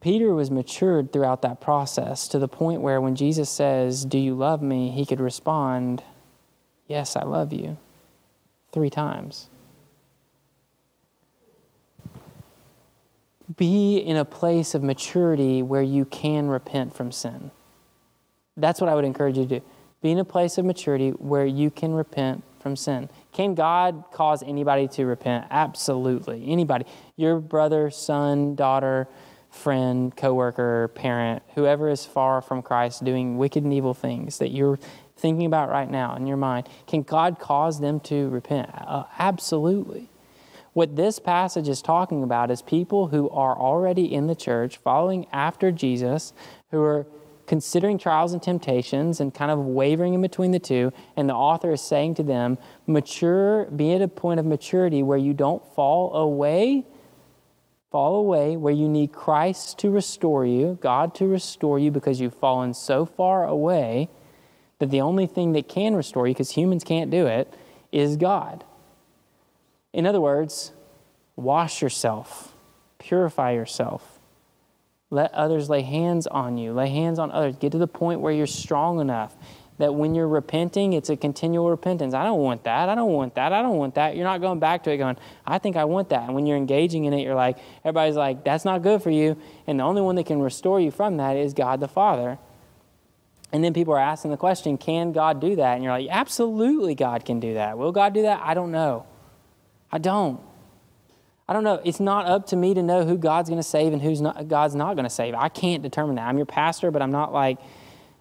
[0.00, 4.34] Peter was matured throughout that process to the point where when Jesus says, Do you
[4.34, 4.90] love me?
[4.90, 6.02] he could respond,
[6.86, 7.76] Yes, I love you,
[8.72, 9.48] three times.
[13.56, 17.50] Be in a place of maturity where you can repent from sin.
[18.56, 19.64] That's what I would encourage you to do.
[20.00, 23.08] Be in a place of maturity where you can repent from sin.
[23.32, 25.46] Can God cause anybody to repent?
[25.50, 26.48] Absolutely.
[26.48, 26.84] Anybody.
[27.16, 29.08] Your brother, son, daughter,
[29.50, 34.78] friend, coworker, parent, whoever is far from Christ doing wicked and evil things that you're
[35.16, 38.70] thinking about right now in your mind, can God cause them to repent?
[38.74, 40.10] Uh, absolutely.
[40.74, 45.26] What this passage is talking about is people who are already in the church, following
[45.32, 46.32] after Jesus,
[46.70, 47.06] who are
[47.48, 50.92] considering trials and temptations and kind of wavering in between the two.
[51.16, 55.18] And the author is saying to them, mature, be at a point of maturity where
[55.18, 56.84] you don't fall away,
[57.90, 62.34] fall away, where you need Christ to restore you, God to restore you because you've
[62.34, 64.10] fallen so far away
[64.78, 67.52] that the only thing that can restore you, because humans can't do it,
[67.90, 68.62] is God.
[69.92, 70.72] In other words,
[71.34, 72.54] wash yourself,
[72.98, 74.17] purify yourself
[75.10, 77.56] let others lay hands on you, lay hands on others.
[77.56, 79.36] Get to the point where you're strong enough
[79.78, 82.12] that when you're repenting, it's a continual repentance.
[82.12, 82.88] I don't want that.
[82.88, 83.52] I don't want that.
[83.52, 84.16] I don't want that.
[84.16, 85.16] You're not going back to it going,
[85.46, 86.24] I think I want that.
[86.24, 89.36] And when you're engaging in it, you're like, everybody's like, that's not good for you.
[89.66, 92.38] And the only one that can restore you from that is God the Father.
[93.52, 95.74] And then people are asking the question, can God do that?
[95.74, 97.78] And you're like, absolutely, God can do that.
[97.78, 98.42] Will God do that?
[98.42, 99.06] I don't know.
[99.90, 100.40] I don't.
[101.48, 101.80] I don't know.
[101.82, 104.48] It's not up to me to know who God's going to save and who's not,
[104.48, 105.34] God's not going to save.
[105.34, 106.28] I can't determine that.
[106.28, 107.58] I'm your pastor, but I'm not like,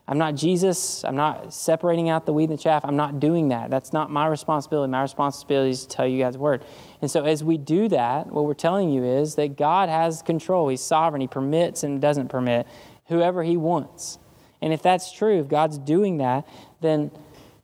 [0.07, 1.03] I'm not Jesus.
[1.03, 2.85] I'm not separating out the wheat and the chaff.
[2.85, 3.69] I'm not doing that.
[3.69, 4.89] That's not my responsibility.
[4.89, 6.63] My responsibility is to tell you God's word.
[7.01, 10.69] And so as we do that, what we're telling you is that God has control.
[10.69, 11.19] He's sovereign.
[11.19, 12.65] He permits and doesn't permit
[13.07, 14.19] whoever he wants.
[14.61, 16.47] And if that's true, if God's doing that,
[16.79, 17.11] then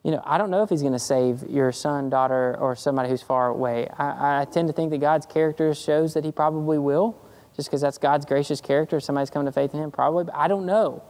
[0.04, 3.10] you know, I don't know if he's going to save your son, daughter, or somebody
[3.10, 3.88] who's far away.
[3.98, 7.18] I, I tend to think that God's character shows that he probably will,
[7.56, 8.98] just because that's God's gracious character.
[8.98, 11.04] If somebody's come to faith in him, probably, but I don't know.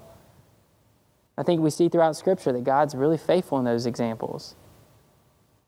[1.36, 4.56] I think we see throughout Scripture that God's really faithful in those examples.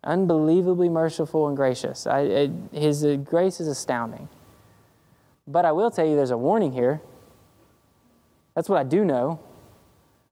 [0.03, 2.05] Unbelievably merciful and gracious.
[2.05, 4.29] I, it, his uh, grace is astounding.
[5.47, 7.01] But I will tell you there's a warning here.
[8.53, 9.39] That's what I do know.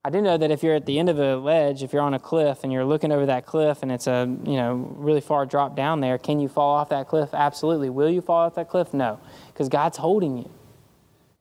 [0.05, 2.13] I do know that if you're at the end of a ledge, if you're on
[2.13, 5.45] a cliff and you're looking over that cliff and it's a, you know, really far
[5.45, 7.29] drop down there, can you fall off that cliff?
[7.33, 7.89] Absolutely.
[7.89, 8.93] Will you fall off that cliff?
[8.93, 10.51] No, because God's holding you.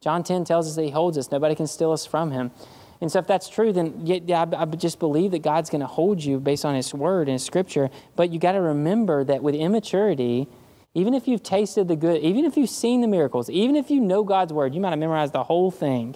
[0.01, 1.33] John 10 tells us that he holds us.
[1.33, 2.53] Nobody can steal us from him.
[3.01, 5.89] And so if that's true, then yeah, I, I just believe that God's going to
[5.89, 7.91] hold you based on his word and his scripture.
[8.15, 10.47] But you got to remember that with immaturity,
[10.95, 14.01] even if you've tasted the good, even if you've seen the miracles, even if you
[14.01, 16.15] know God's word, you might have memorized the whole thing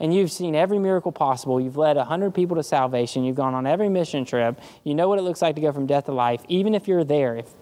[0.00, 1.60] and you've seen every miracle possible.
[1.60, 3.22] You've led 100 people to salvation.
[3.22, 4.58] You've gone on every mission trip.
[4.82, 6.42] You know what it looks like to go from death to life.
[6.48, 7.52] Even if you're there, if,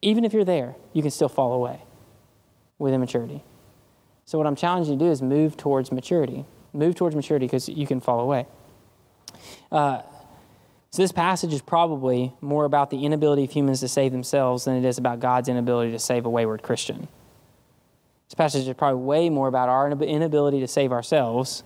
[0.00, 1.82] even if you're there, you can still fall away
[2.78, 3.44] with immaturity.
[4.24, 6.46] So, what I'm challenging you to do is move towards maturity.
[6.72, 8.46] Move towards maturity because you can fall away.
[9.70, 10.00] Uh,
[10.90, 14.76] so, this passage is probably more about the inability of humans to save themselves than
[14.76, 17.06] it is about God's inability to save a wayward Christian.
[18.28, 21.62] This passage is probably way more about our inability to save ourselves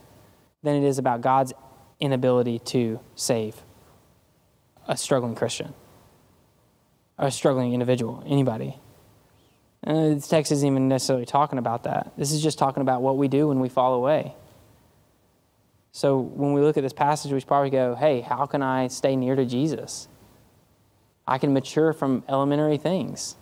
[0.63, 1.53] than it is about God's
[2.01, 3.63] inability to save
[4.87, 5.73] a struggling Christian,
[7.19, 8.79] a struggling individual, anybody.
[9.83, 12.13] And this text isn't even necessarily talking about that.
[12.19, 14.35] This is just talking about what we do when we fall away.
[15.93, 19.17] So when we look at this passage, we probably go, hey, how can I stay
[19.17, 20.09] near to Jesus?
[21.27, 23.37] I can mature from elementary things.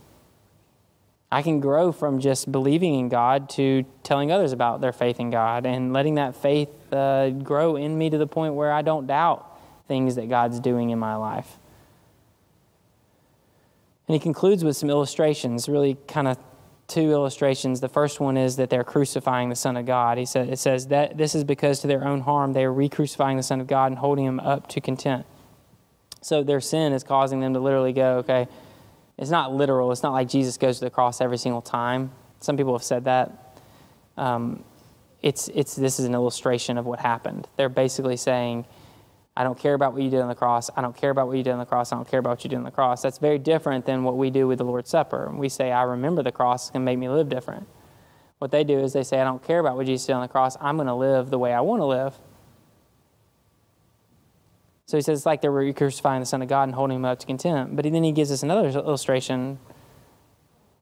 [1.30, 5.30] I can grow from just believing in God to telling others about their faith in
[5.30, 9.06] God and letting that faith uh, grow in me to the point where I don't
[9.06, 9.44] doubt
[9.86, 11.58] things that God's doing in my life.
[14.06, 16.38] And he concludes with some illustrations, really kind of
[16.86, 17.80] two illustrations.
[17.80, 20.16] The first one is that they're crucifying the Son of God.
[20.16, 22.88] He said, it says that this is because to their own harm they are re
[22.88, 25.28] crucifying the Son of God and holding him up to contempt.
[26.22, 28.48] So their sin is causing them to literally go, okay,
[29.18, 29.90] it's not literal.
[29.92, 32.12] It's not like Jesus goes to the cross every single time.
[32.40, 33.58] Some people have said that.
[34.16, 34.64] Um,
[35.22, 37.48] it's, it's, this is an illustration of what happened.
[37.56, 38.64] They're basically saying,
[39.36, 40.70] I don't care about what you did on the cross.
[40.76, 41.92] I don't care about what you did on the cross.
[41.92, 43.02] I don't care about what you did on the cross.
[43.02, 45.30] That's very different than what we do with the Lord's Supper.
[45.32, 47.68] We say, I remember the cross can make me live different.
[48.38, 50.28] What they do is they say, I don't care about what Jesus did on the
[50.28, 50.56] cross.
[50.60, 52.14] I'm going to live the way I want to live.
[54.88, 57.18] So he says it's like they're crucifying the Son of God and holding him up
[57.18, 57.76] to contempt.
[57.76, 59.58] But then he gives us another illustration.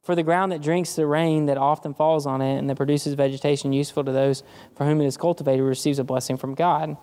[0.04, 3.14] For the ground that drinks the rain that often falls on it and that produces
[3.14, 4.44] vegetation useful to those
[4.76, 6.96] for whom it is cultivated receives a blessing from God.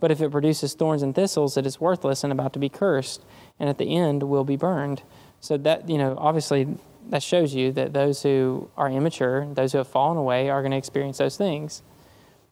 [0.00, 3.24] But if it produces thorns and thistles, it is worthless and about to be cursed,
[3.60, 5.04] and at the end will be burned.
[5.38, 6.66] So that, you know, obviously
[7.10, 10.72] that shows you that those who are immature, those who have fallen away, are going
[10.72, 11.84] to experience those things.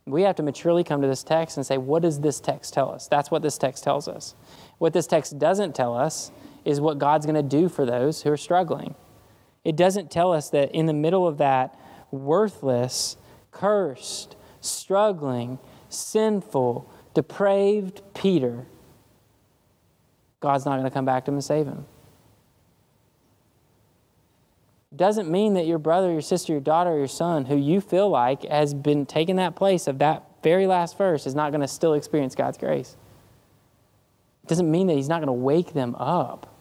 [0.07, 2.91] We have to maturely come to this text and say, what does this text tell
[2.91, 3.09] us?
[3.09, 4.35] That's what this text tells us.
[4.79, 6.31] What this text doesn't tell us
[6.65, 8.95] is what God's going to do for those who are struggling.
[9.65, 11.77] It doesn't tell us that in the middle of that
[12.13, 13.17] worthless,
[13.51, 18.67] cursed, struggling, sinful, depraved Peter,
[20.39, 21.85] God's not going to come back to him and save him
[24.97, 28.45] doesn't mean that your brother, your sister, your daughter, your son, who you feel like
[28.45, 31.95] has been taking that place of that very last verse, is not going to still
[31.95, 32.97] experience God's grace.
[34.45, 36.53] It doesn't mean that He's not going to wake them up.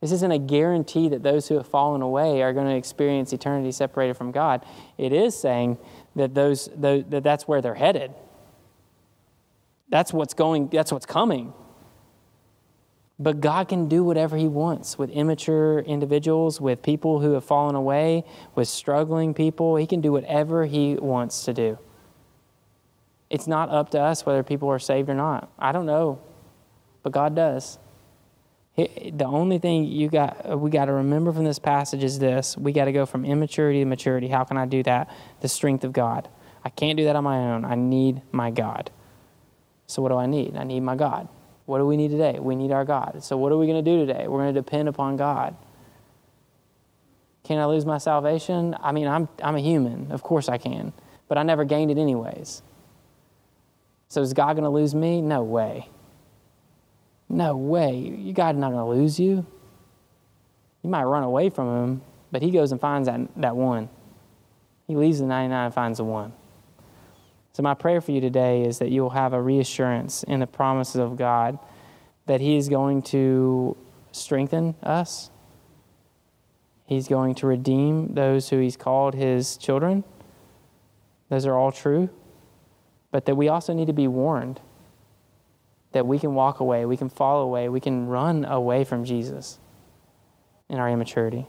[0.00, 3.72] This isn't a guarantee that those who have fallen away are going to experience eternity
[3.72, 4.64] separated from God.
[4.96, 5.78] It is saying
[6.14, 8.12] that those, those that that's where they're headed.
[9.88, 10.68] That's what's going.
[10.68, 11.52] That's what's coming.
[13.20, 17.74] But God can do whatever He wants with immature individuals, with people who have fallen
[17.74, 19.74] away, with struggling people.
[19.76, 21.78] He can do whatever He wants to do.
[23.28, 25.50] It's not up to us whether people are saved or not.
[25.58, 26.20] I don't know,
[27.02, 27.78] but God does.
[28.76, 32.70] The only thing you got, we got to remember from this passage is this: we
[32.70, 34.28] got to go from immaturity to maturity.
[34.28, 35.10] How can I do that?
[35.40, 36.28] The strength of God.
[36.64, 37.64] I can't do that on my own.
[37.64, 38.92] I need my God.
[39.88, 40.56] So what do I need?
[40.56, 41.28] I need my God.
[41.68, 42.38] What do we need today?
[42.40, 43.22] We need our God.
[43.22, 44.26] So, what are we going to do today?
[44.26, 45.54] We're going to depend upon God.
[47.44, 48.74] Can I lose my salvation?
[48.80, 50.10] I mean, I'm, I'm a human.
[50.10, 50.94] Of course I can.
[51.28, 52.62] But I never gained it anyways.
[54.08, 55.20] So, is God going to lose me?
[55.20, 55.90] No way.
[57.28, 58.32] No way.
[58.32, 59.44] God's not going to lose you.
[60.82, 62.02] You might run away from Him,
[62.32, 63.90] but He goes and finds that, that one.
[64.86, 66.32] He leaves the 99 and finds the one.
[67.58, 70.46] So, my prayer for you today is that you will have a reassurance in the
[70.46, 71.58] promises of God
[72.26, 73.76] that He is going to
[74.12, 75.32] strengthen us,
[76.86, 80.04] He's going to redeem those who He's called His children.
[81.30, 82.10] Those are all true.
[83.10, 84.60] But that we also need to be warned
[85.90, 89.58] that we can walk away, we can fall away, we can run away from Jesus
[90.68, 91.48] in our immaturity.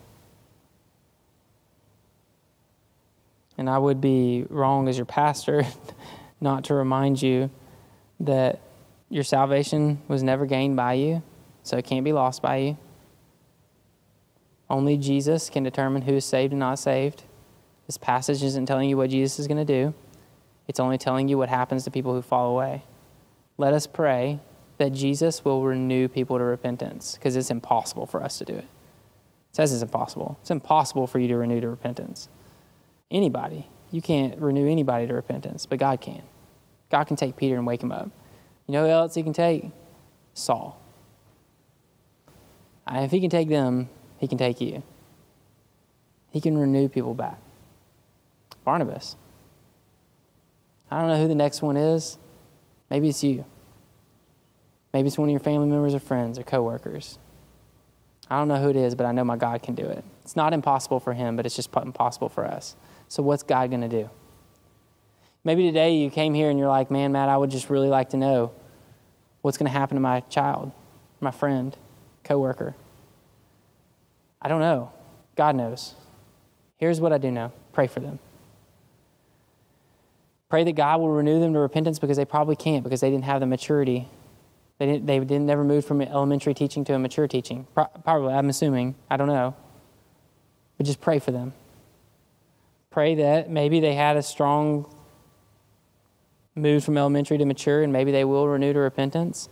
[3.59, 5.65] And I would be wrong as your pastor
[6.41, 7.49] not to remind you
[8.21, 8.61] that
[9.09, 11.21] your salvation was never gained by you,
[11.63, 12.77] so it can't be lost by you.
[14.69, 17.23] Only Jesus can determine who is saved and not saved.
[17.85, 19.93] This passage isn't telling you what Jesus is going to do,
[20.69, 22.83] it's only telling you what happens to people who fall away.
[23.57, 24.39] Let us pray
[24.77, 28.67] that Jesus will renew people to repentance because it's impossible for us to do it.
[29.49, 30.37] It says it's impossible.
[30.39, 32.29] It's impossible for you to renew to repentance
[33.11, 33.67] anybody.
[33.91, 36.21] You can't renew anybody to repentance, but God can.
[36.91, 38.09] God can take Peter and wake him up.
[38.67, 39.71] You know who else he can take?
[40.33, 40.79] Saul.
[42.87, 44.83] And if he can take them, he can take you.
[46.31, 47.39] He can renew people back.
[48.63, 49.15] Barnabas.
[50.91, 52.17] I don't know who the next one is.
[52.89, 53.45] Maybe it's you.
[54.93, 57.19] Maybe it's one of your family members or friends or coworkers.
[58.29, 60.03] I don't know who it is, but I know my God can do it.
[60.29, 62.75] It's not impossible for him, but it's just impossible for us.
[63.07, 64.11] So, what's God going to do?
[65.43, 68.09] Maybe today you came here and you're like, man, Matt, I would just really like
[68.09, 68.51] to know
[69.41, 70.71] what's going to happen to my child,
[71.19, 71.75] my friend,
[72.23, 72.75] coworker.
[74.39, 74.91] I don't know.
[75.35, 75.95] God knows.
[76.77, 78.19] Here's what I do know pray for them.
[80.47, 83.25] Pray that God will renew them to repentance because they probably can't because they didn't
[83.25, 84.07] have the maturity.
[84.77, 87.65] They didn't, they didn't never move from elementary teaching to a mature teaching.
[87.73, 88.93] Probably, I'm assuming.
[89.09, 89.55] I don't know.
[90.79, 91.53] But just pray for them.
[92.89, 94.89] Pray that maybe they had a strong
[96.55, 99.49] move from elementary to mature and maybe they will renew to repentance.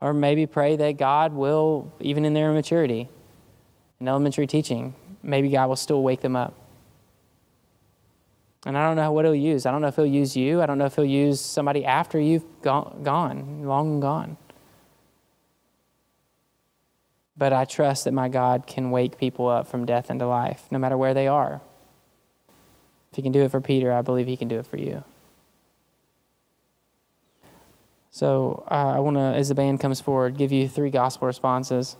[0.00, 3.08] Or maybe pray that God will, even in their immaturity,
[4.00, 6.54] in elementary teaching, maybe God will still wake them up.
[8.64, 9.66] And I don't know what he'll use.
[9.66, 10.62] I don't know if he'll use you.
[10.62, 14.36] I don't know if he'll use somebody after you've gone, gone long gone.
[17.36, 20.78] But I trust that my God can wake people up from death into life, no
[20.78, 21.60] matter where they are.
[23.10, 25.04] If he can do it for Peter, I believe he can do it for you.
[28.10, 31.96] So uh, I want to, as the band comes forward, give you three gospel responses.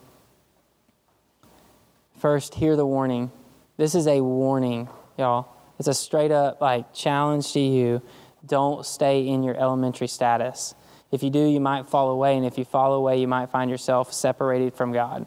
[2.18, 3.32] First, hear the warning.
[3.78, 5.48] This is a warning, y'all.
[5.78, 8.02] It's a straight up like challenge to you.
[8.44, 10.74] Don't stay in your elementary status.
[11.12, 13.70] If you do, you might fall away, and if you fall away, you might find
[13.70, 15.26] yourself separated from God.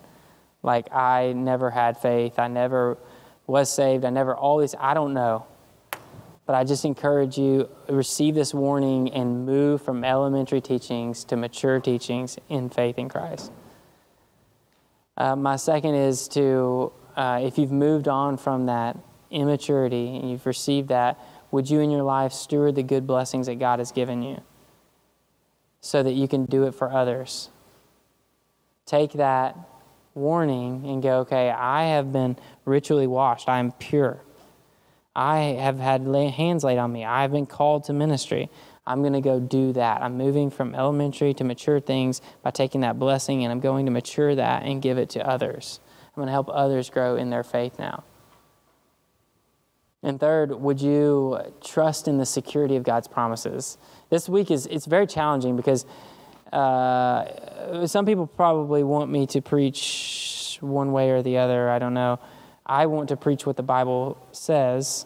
[0.63, 2.39] Like I never had faith.
[2.39, 2.97] I never
[3.45, 4.03] was saved.
[4.03, 5.45] I never always I don't know.
[6.47, 11.79] But I just encourage you receive this warning and move from elementary teachings to mature
[11.79, 13.51] teachings in faith in Christ.
[15.17, 18.97] Uh, my second is to, uh, if you've moved on from that
[19.31, 21.19] immaturity and you've received that,
[21.51, 24.41] would you in your life steward the good blessings that God has given you
[25.85, 27.49] so that you can do it for others?
[28.87, 29.55] Take that
[30.15, 34.19] warning and go, okay, I have been ritually washed, I am pure.
[35.15, 37.05] I have had hands laid on me.
[37.05, 38.49] I've been called to ministry.
[38.87, 40.01] I'm going to go do that.
[40.01, 43.91] I'm moving from elementary to mature things by taking that blessing and I'm going to
[43.91, 45.79] mature that and give it to others.
[46.07, 48.03] I'm going to help others grow in their faith now.
[50.01, 53.77] And third, would you trust in the security of God's promises?
[54.09, 55.85] This week is it's very challenging because
[56.53, 61.69] uh, some people probably want me to preach one way or the other.
[61.69, 62.19] I don't know.
[62.65, 65.05] I want to preach what the Bible says,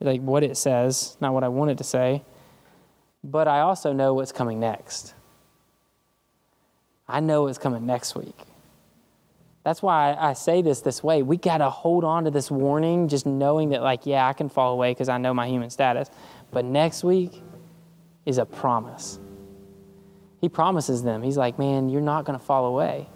[0.00, 2.22] like what it says, not what I want it to say.
[3.24, 5.14] But I also know what's coming next.
[7.08, 8.36] I know what's coming next week.
[9.64, 11.22] That's why I say this this way.
[11.22, 14.48] We got to hold on to this warning, just knowing that, like, yeah, I can
[14.48, 16.10] fall away because I know my human status.
[16.50, 17.42] But next week
[18.28, 19.18] is a promise.
[20.42, 21.22] He promises them.
[21.22, 23.08] He's like, man, you're not going to fall away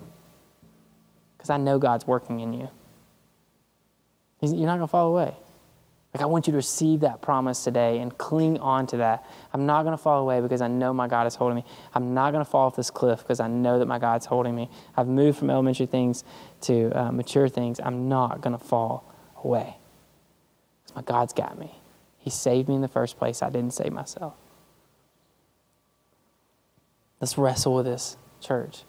[1.36, 2.68] because I know God's working in you.
[4.40, 5.36] You're not going to fall away.
[6.14, 9.24] Like, I want you to receive that promise today and cling on to that.
[9.52, 11.64] I'm not going to fall away because I know my God is holding me.
[11.94, 14.54] I'm not going to fall off this cliff because I know that my God's holding
[14.54, 14.70] me.
[14.96, 16.24] I've moved from elementary things
[16.62, 17.80] to uh, mature things.
[17.84, 19.76] I'm not going to fall away
[20.82, 21.78] because my God's got me.
[22.18, 23.42] He saved me in the first place.
[23.42, 24.34] I didn't save myself.
[27.22, 28.82] Let's wrestle with this, church.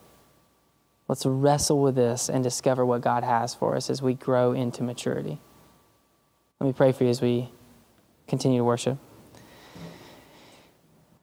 [1.07, 4.81] Let's wrestle with this and discover what God has for us as we grow into
[4.81, 5.39] maturity.
[6.59, 7.51] Let me pray for you as we
[8.27, 8.97] continue to worship.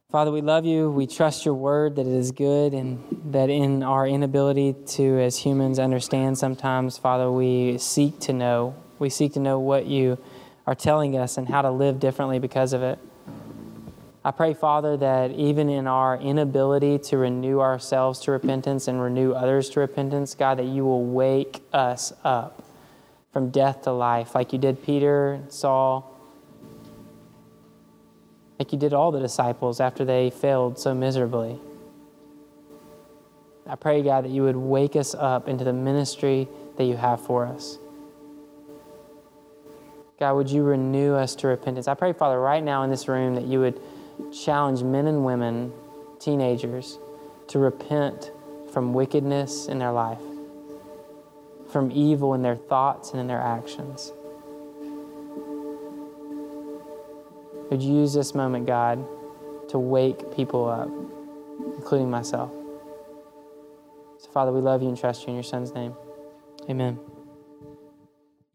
[0.09, 0.89] Father, we love you.
[0.89, 3.03] We trust your word that it is good and
[3.33, 8.77] that in our inability to, as humans, understand sometimes, Father, we seek to know.
[9.01, 10.17] We seek to know what you
[10.65, 13.01] are telling us and how to live differently because of it.
[14.23, 19.33] I pray, Father, that even in our inability to renew ourselves to repentance and renew
[19.33, 22.62] others to repentance, God, that you will wake us up
[23.33, 26.14] from death to life, like you did Peter and Saul,
[28.59, 31.59] like you did all the disciples after they failed so miserably.
[33.66, 36.47] I pray, God, that you would wake us up into the ministry
[36.77, 37.79] that you have for us.
[40.18, 41.89] God, would you renew us to repentance?
[41.89, 43.81] I pray, Father, right now in this room that you would
[44.33, 45.73] challenge men and women,
[46.18, 46.99] teenagers,
[47.49, 48.33] to repent
[48.73, 50.23] from wickedness in their life,
[51.73, 54.12] from evil in their thoughts and in their actions.
[57.71, 59.07] Would you use this moment, God,
[59.68, 60.91] to wake people up,
[61.77, 62.51] including myself?
[64.18, 65.95] So, Father, we love you and trust you in your Son's name.
[66.68, 67.10] Amen.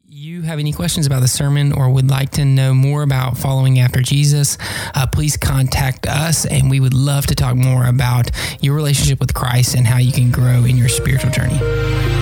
[0.08, 3.80] You have any questions about the sermon or would like to know more about following
[3.80, 4.58] after Jesus,
[4.94, 8.30] uh, please contact us and we would love to talk more about
[8.62, 12.15] your relationship with Christ and how you can grow in your spiritual journey.